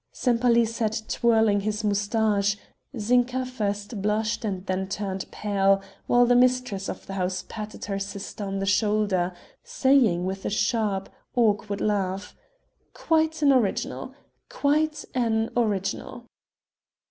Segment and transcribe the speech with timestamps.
[0.11, 2.57] Sempaly sat twirling his moustache;
[2.97, 7.99] Zinka first blushed and then turned pale, while the mistress of the house patted her
[7.99, 9.31] sister on the shoulder,
[9.63, 12.35] saying with a sharp, awkward laugh:
[12.95, 14.15] "Quite an original
[14.49, 16.25] quite an original."